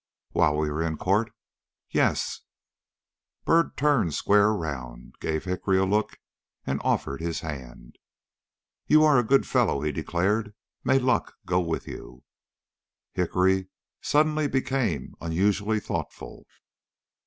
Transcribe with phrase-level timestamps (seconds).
[0.31, 1.31] "While we are in court?"
[1.91, 2.39] "Yes."
[3.45, 6.17] Byrd turned square around, gave Hickory a look
[6.65, 7.97] and offered his hand.
[8.87, 12.23] "You are a good fellow," he declared, "May luck go with you."
[13.13, 13.67] Hickory
[14.01, 16.47] suddenly became unusually thoughtful.